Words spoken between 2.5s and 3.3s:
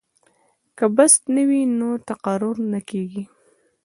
نه کیږي.